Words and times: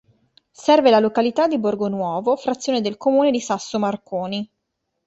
Serve 0.49 0.89
la 0.89 0.97
località 0.97 1.45
di 1.47 1.59
Borgonuovo, 1.59 2.35
frazione 2.35 2.81
del 2.81 2.97
comune 2.97 3.29
di 3.29 3.39
Sasso 3.39 3.77
Marconi. 3.77 4.49